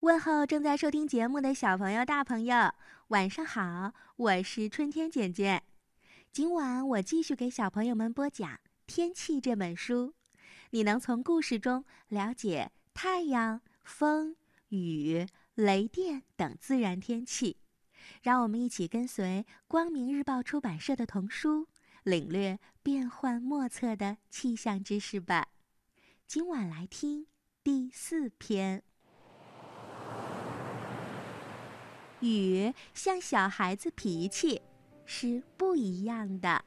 [0.00, 2.72] 问候正在收听节目的小朋友、大朋友，
[3.08, 3.92] 晚上好！
[4.16, 5.62] 我是春天姐姐。
[6.32, 8.50] 今晚我继续给小朋友们播讲
[8.86, 10.14] 《天气》这本书，
[10.70, 14.36] 你能从故事中了解太阳、风、
[14.70, 17.58] 雨、雷电等自然天气。
[18.22, 21.68] 让我们一起跟随光明日报出版社的童书，
[22.04, 25.48] 领略变幻莫测的气象知识吧。
[26.26, 27.26] 今晚来听
[27.62, 28.82] 第四篇。
[32.20, 34.60] 雨像小孩子脾气，
[35.04, 36.64] 是不一样的。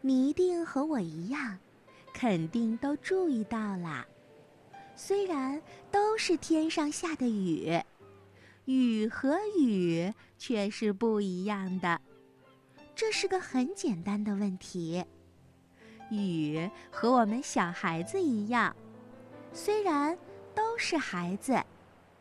[0.00, 1.58] 你一定和我一样，
[2.12, 4.06] 肯定都注意到了。
[4.94, 7.80] 虽然都是天上下的雨，
[8.66, 12.00] 雨和雨却是不一样的。
[12.94, 15.04] 这是个很简单的问题。
[16.10, 18.74] 雨和我们小孩子一样，
[19.52, 20.18] 虽然
[20.54, 21.62] 都是孩子。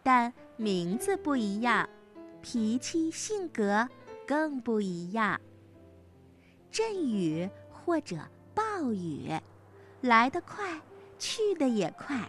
[0.04, 1.88] 但名字不一样，
[2.42, 3.88] 脾气性格
[4.26, 5.40] 更不一样。
[6.72, 8.18] 阵雨或者
[8.56, 9.32] 暴雨，
[10.02, 10.82] 来得快，
[11.20, 12.28] 去得也快，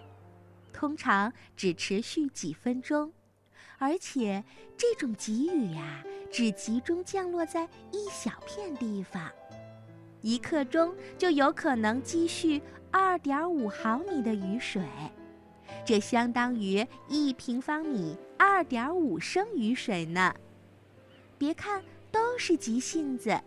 [0.75, 3.11] 通常只持续几分钟，
[3.79, 4.45] 而且
[4.77, 9.33] 这种急雨呀，只集中降落在一小片地方，
[10.21, 14.83] 一刻钟就有可能积蓄二点五毫米的雨水。
[15.89, 20.35] 这相当于一平方米二点五升雨水呢。
[21.39, 23.41] 别看都是急性子，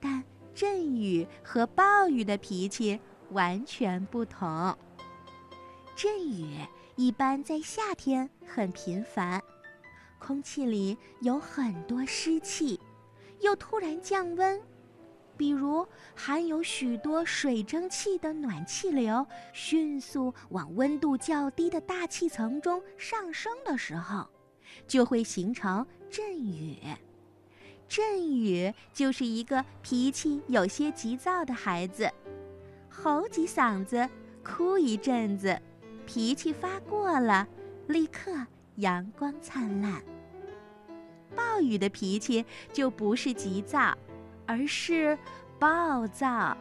[0.00, 2.98] 但阵雨和暴雨的脾气
[3.32, 4.74] 完全不同。
[5.94, 6.56] 阵雨
[6.96, 9.42] 一般在夏天很频繁，
[10.18, 12.80] 空气里有很多湿气，
[13.40, 14.58] 又突然降温。
[15.36, 24.28] 比如含有许多水蒸气的暖气流迅速往温度较低的大气层中上升的时候，
[24.86, 26.78] 就会形成阵雨。
[27.88, 32.10] 阵雨就是一个脾气有些急躁的孩子，
[32.88, 34.08] 吼几嗓子，
[34.42, 35.60] 哭一阵子，
[36.06, 37.46] 脾气发过了，
[37.88, 38.32] 立刻
[38.76, 40.02] 阳光灿烂。
[41.36, 43.96] 暴雨的脾气就不是急躁。
[44.46, 45.18] 而是
[45.58, 46.56] 暴躁。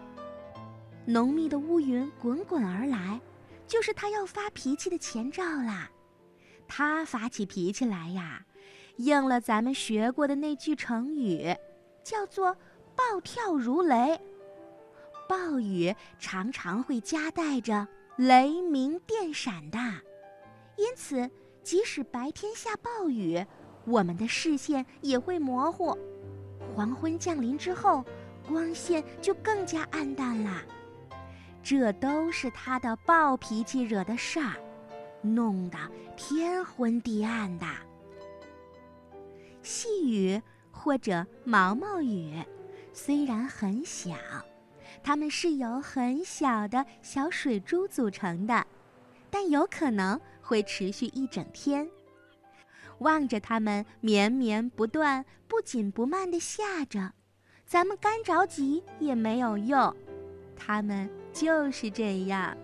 [1.06, 3.20] 浓密的乌云滚滚而来，
[3.68, 5.90] 就是他要发脾气的前兆啦。
[6.68, 8.46] 他发起脾气来呀，
[8.96, 11.54] 应了咱们学过的那句成语，
[12.04, 12.56] 叫做
[12.96, 14.20] “暴跳如雷”。
[15.28, 19.78] 暴雨常常会夹带着雷鸣电闪的，
[20.78, 21.30] 因此
[21.64, 23.46] 即使白天下暴雨，
[23.86, 25.98] 我们的视线也会模糊。
[26.76, 28.04] 黄昏降临之后，
[28.48, 30.62] 光线就更加暗淡了。
[31.62, 34.54] 这都是他的暴脾气惹的事儿，
[35.22, 35.78] 弄得
[36.18, 37.66] 天昏地暗的。
[39.62, 40.42] 细雨
[40.72, 42.44] 或者毛毛雨，
[42.92, 44.16] 虽然很小，
[45.02, 48.66] 它们是由很小的小水珠组成的，
[49.30, 51.88] 但有可能会持续一整天。
[53.00, 57.14] 望着它们绵绵不断、不紧不慢地下着，
[57.66, 59.96] 咱们干着急也没有用，
[60.56, 62.56] 它们就是这样。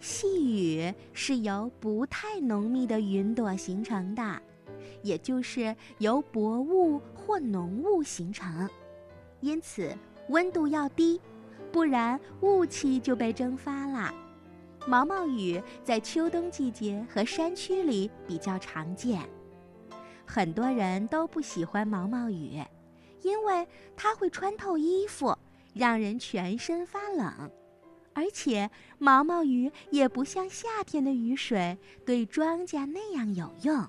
[0.00, 4.42] 细雨是由不太浓密的云朵形成的，
[5.02, 8.68] 也就是由薄雾或浓雾形成，
[9.40, 9.96] 因此
[10.28, 11.18] 温度要低，
[11.72, 14.14] 不然雾气就被蒸发了。
[14.86, 19.26] 毛毛雨在秋冬季节和山区里比较常见，
[20.26, 22.62] 很多人都不喜欢毛毛雨，
[23.22, 25.36] 因为它会穿透衣服，
[25.72, 27.50] 让人全身发冷。
[28.12, 33.84] 而且毛毛雨也不像夏天的雨水对庄稼那样有用。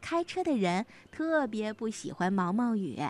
[0.00, 3.00] 开车的人特别不喜欢毛毛雨，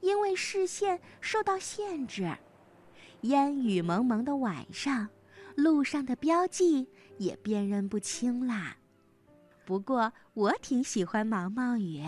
[0.00, 2.32] 因为视线受到限制，
[3.22, 5.08] 烟雨蒙蒙的晚上。
[5.58, 6.86] 路上的标记
[7.18, 8.76] 也辨认不清啦。
[9.66, 12.00] 不过我挺喜欢毛毛雨，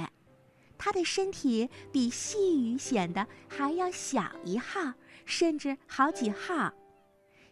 [0.78, 4.94] 它的身体比细雨显得还要小一号，
[5.24, 6.72] 甚至好几号。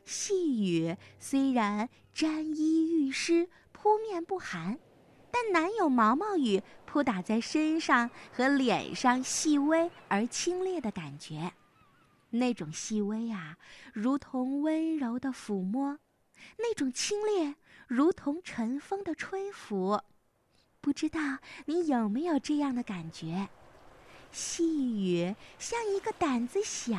[0.05, 4.79] 细雨虽然沾衣欲湿、扑面不寒，
[5.33, 11.53] 但难有毛毛雨扑打在身上和脸上细微而清冽的感觉。
[12.31, 13.57] 那种细微啊，
[13.93, 15.99] 如同温柔的抚摸；
[16.59, 17.55] 那种清冽，
[17.87, 20.03] 如同晨风的吹拂。
[20.81, 23.49] 不知道你有没有这样的感觉？
[24.31, 26.99] 细雨像一个胆子小、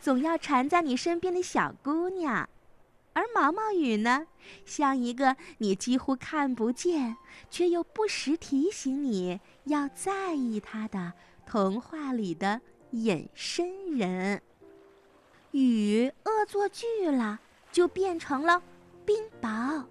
[0.00, 2.48] 总要缠在你身边的小姑娘，
[3.12, 4.26] 而毛毛雨呢，
[4.64, 7.18] 像一个你几乎看不见，
[7.50, 11.12] 却又不时提醒你要在意它的
[11.44, 14.42] 童话里的隐身人。
[15.52, 17.38] 雨恶作剧了，
[17.70, 18.62] 就变成了
[19.04, 19.84] 冰雹。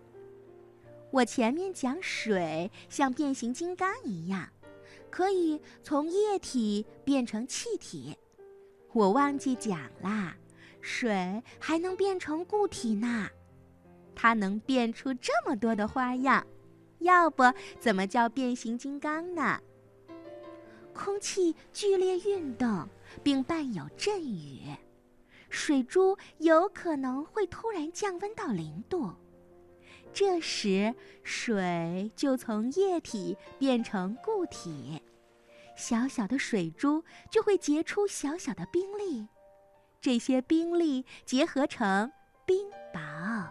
[1.11, 4.49] 我前面讲水像变形金刚一样，
[5.11, 8.17] 可以从液体变成气体。
[8.91, 10.35] 我忘记讲啦。
[10.81, 13.29] 水还能变成固体呢，
[14.15, 16.43] 它能变出这么多的花样，
[16.97, 17.43] 要不
[17.79, 19.59] 怎么叫变形金刚呢？
[20.91, 22.89] 空气剧烈运动，
[23.21, 24.61] 并伴有阵雨，
[25.51, 29.13] 水珠有可能会突然降温到零度，
[30.13, 34.99] 这时水就从液体变成固体，
[35.75, 39.27] 小小的水珠就会结出小小的冰粒。
[39.99, 42.11] 这些冰粒结合成
[42.45, 43.47] 冰雹。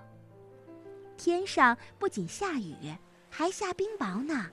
[1.17, 2.75] 天上不仅下雨，
[3.29, 4.50] 还下冰雹呢。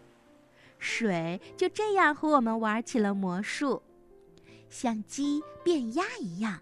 [0.78, 3.82] 水就这样和我们玩起了魔术，
[4.70, 6.62] 像鸡变鸭一样，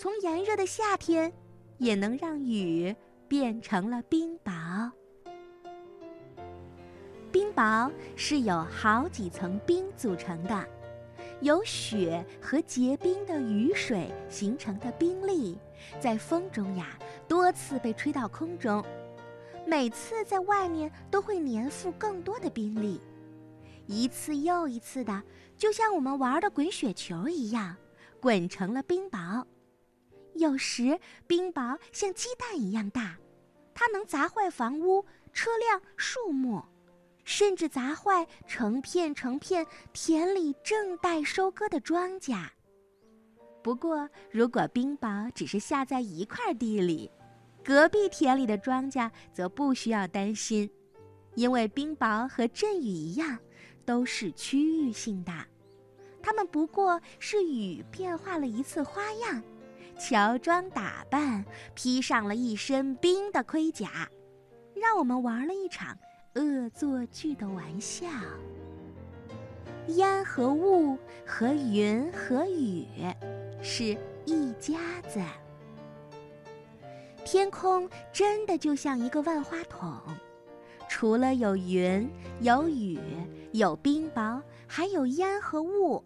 [0.00, 1.30] 从炎热的夏天，
[1.76, 2.96] 也能让雨
[3.28, 4.90] 变成了冰雹。
[7.30, 10.66] 冰雹是由好几层冰组成的。
[11.42, 15.58] 由雪和结冰的雨水形成的冰粒，
[16.00, 16.98] 在风中呀
[17.28, 18.82] 多次被吹到空中，
[19.66, 22.98] 每次在外面都会粘附更多的冰粒，
[23.84, 25.22] 一次又一次的，
[25.58, 27.76] 就像我们玩的滚雪球一样，
[28.18, 29.44] 滚成了冰雹。
[30.34, 33.18] 有时冰雹像鸡蛋一样大，
[33.74, 36.62] 它能砸坏房屋、车辆、树木。
[37.22, 42.48] 甚至砸坏成片成片田里正待收割的庄稼。
[43.62, 47.08] 不过，如果冰雹只是下在一块地里，
[47.62, 50.68] 隔壁田里的庄稼则不需要担心，
[51.36, 53.38] 因为冰雹和阵雨一样，
[53.84, 55.32] 都是区域性的。
[56.22, 59.40] 它们不过是雨变化了一次花样，
[60.00, 61.44] 乔装打扮，
[61.74, 64.08] 披上了一身冰的盔甲，
[64.74, 65.96] 让我们玩了一场。
[66.36, 68.06] 恶作剧的玩笑。
[69.88, 72.86] 烟和雾和云和雨
[73.60, 75.20] 是一家子。
[77.24, 80.00] 天空真的就像一个万花筒，
[80.88, 82.08] 除了有云、
[82.40, 82.98] 有雨、
[83.52, 86.02] 有冰雹，还有烟和雾，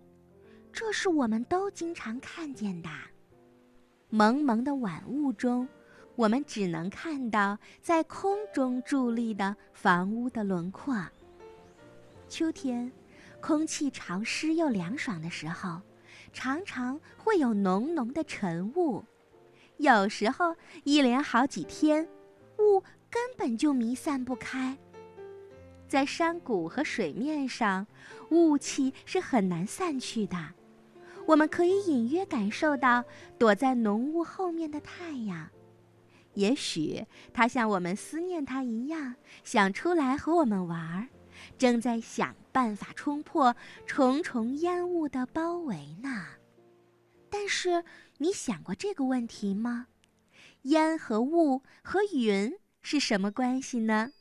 [0.72, 2.88] 这是我们都经常看见的。
[4.14, 5.68] 蒙蒙的晚雾中。
[6.14, 10.94] 我们只能看到在空中伫立的房屋的轮廓。
[12.28, 12.92] 秋天，
[13.40, 15.80] 空气潮湿又凉爽的时候，
[16.32, 19.04] 常常会有浓浓的晨雾，
[19.78, 22.08] 有时候一连好几天，
[22.58, 22.80] 雾
[23.10, 24.78] 根本就弥散不开。
[25.88, 27.84] 在山谷和水面上，
[28.30, 30.36] 雾气是很难散去的，
[31.26, 33.04] 我们可以隐约感受到
[33.38, 35.48] 躲在浓雾后面的太阳。
[36.34, 41.08] 也许它像我们思念它一样，想出来和我们玩儿，
[41.56, 43.54] 正在想办法冲破
[43.86, 46.26] 重重烟雾的包围呢。
[47.30, 47.84] 但是，
[48.18, 49.86] 你想过这个问题吗？
[50.62, 54.12] 烟和雾和云是什么关系呢？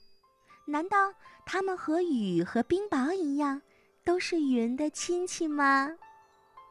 [0.66, 1.14] 难道
[1.46, 3.62] 它们和雨和冰雹一样，
[4.04, 5.96] 都是云的亲戚吗？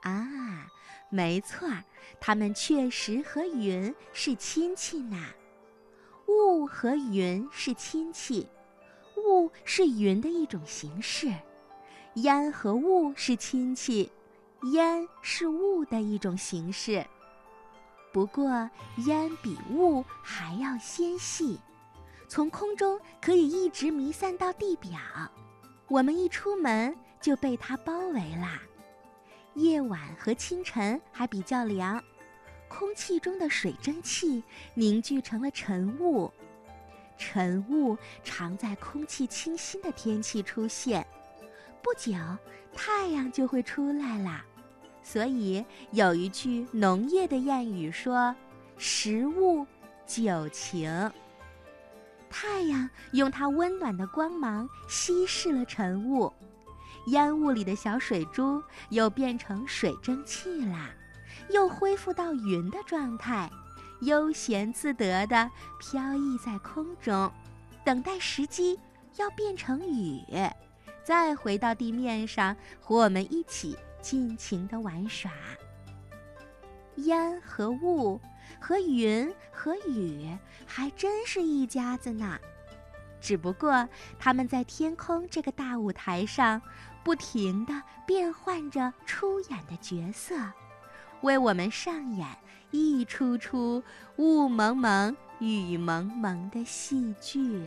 [0.02, 0.68] 啊！
[1.08, 1.84] 没错儿，
[2.20, 5.18] 它们确实和云是亲戚呢。
[6.26, 8.48] 雾和云是亲戚，
[9.16, 11.30] 雾是云的一种形式；
[12.14, 14.10] 烟和雾是亲戚，
[14.72, 17.04] 烟是雾的一种形式。
[18.10, 18.70] 不过，
[19.06, 21.60] 烟比雾还要纤细，
[22.26, 24.98] 从空中可以一直弥散到地表，
[25.88, 28.62] 我们一出门就被它包围啦。
[29.54, 32.02] 夜晚和清晨还比较凉，
[32.68, 34.42] 空气中的水蒸气
[34.74, 36.32] 凝聚成了晨雾。
[37.18, 41.06] 晨雾常在空气清新的天气出现，
[41.82, 42.12] 不久
[42.74, 44.44] 太阳就会出来啦。
[45.02, 48.34] 所以有一句农业的谚语说
[48.78, 49.66] ：“食雾
[50.06, 51.12] 九晴。”
[52.30, 56.32] 太阳用它温暖的光芒稀释了晨雾。
[57.06, 60.90] 烟雾里的小水珠又变成水蒸气啦，
[61.50, 63.50] 又恢复到云的状态，
[64.02, 67.30] 悠闲自得地飘逸在空中，
[67.84, 68.78] 等待时机
[69.16, 70.22] 要变成雨，
[71.02, 75.30] 再回到地面上和我们一起尽情地玩耍。
[76.96, 78.20] 烟和雾，
[78.60, 80.30] 和云和雨，
[80.66, 82.38] 还真是一家子呢。
[83.20, 86.60] 只不过他们在天空这个大舞台上，
[87.04, 90.36] 不停地变换着出演的角色，
[91.22, 92.26] 为我们上演
[92.70, 93.82] 一出出
[94.16, 97.66] 雾蒙蒙、雨蒙蒙的戏剧。